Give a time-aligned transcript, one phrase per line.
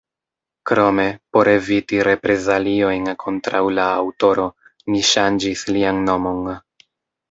[0.69, 1.05] Krome,
[1.37, 4.51] por eviti reprezaliojn kontraŭ la aŭtoro,
[4.93, 6.55] ni ŝanĝis lian nomon.